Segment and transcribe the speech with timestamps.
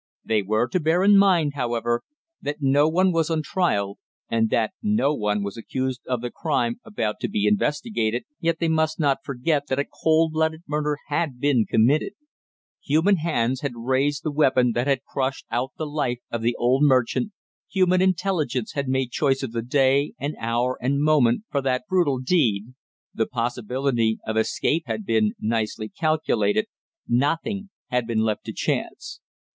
[0.25, 2.01] They were to bear in mind, however,
[2.41, 3.99] that no one was on trial,
[4.31, 8.67] and that no one was accused of the crime about to be investigated, yet they
[8.67, 12.13] must not forget that a cold blooded murder had been committed;
[12.83, 16.81] human hands had raised the weapon that had crushed out the life of the old
[16.81, 17.31] merchant,
[17.69, 22.17] human intelligence had made choice of the day and hour and moment for that brutal
[22.17, 22.73] deed;
[23.13, 26.65] the possibility of escape had been nicely calculated,
[27.07, 29.19] nothing had been left to chance.